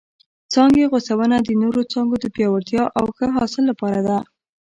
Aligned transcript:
څانګې 0.53 0.89
غوڅونه 0.91 1.35
د 1.41 1.49
نورو 1.61 1.81
څانګو 1.91 2.15
د 2.21 2.25
پیاوړتیا 2.35 2.83
او 2.99 3.05
ښه 3.15 3.27
حاصل 3.37 3.63
لپاره 3.71 3.99
ده. 4.07 4.17